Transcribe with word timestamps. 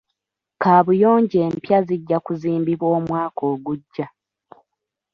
Kaabuyonjo 0.61 1.37
empya 1.47 1.77
zijja 1.87 2.17
kuzimbibwa 2.25 2.87
omwaka 2.97 3.41
ogujja. 3.53 4.07